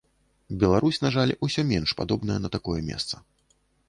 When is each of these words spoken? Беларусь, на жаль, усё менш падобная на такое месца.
Беларусь, 0.61 0.99
на 1.05 1.11
жаль, 1.15 1.33
усё 1.47 1.63
менш 1.71 1.93
падобная 1.99 2.39
на 2.47 2.51
такое 2.57 2.79
месца. 2.89 3.23